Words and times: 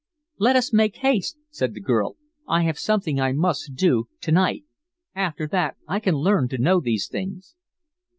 "Let 0.39 0.55
us 0.55 0.73
make 0.73 0.95
haste," 1.05 1.37
said 1.51 1.75
the 1.75 1.79
girl. 1.79 2.15
"I 2.47 2.63
have 2.63 2.79
something 2.79 3.19
I 3.21 3.33
must 3.33 3.75
do 3.75 4.05
to 4.21 4.31
night. 4.31 4.63
After 5.13 5.45
that, 5.49 5.77
I 5.87 5.99
can 5.99 6.15
learn 6.15 6.47
to 6.47 6.57
know 6.57 6.79
these 6.79 7.07
things." 7.07 7.53